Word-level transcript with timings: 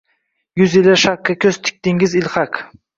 Yuz 0.61 0.77
yillar 0.79 0.97
Sharqqa 1.03 1.37
ko’z 1.47 1.63
tikdingiz 1.69 2.21
ilhaq 2.25 2.65